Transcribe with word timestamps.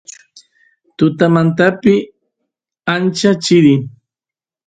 tutamantapi 0.97 1.93
ancha 2.93 3.31
chirin 3.43 3.81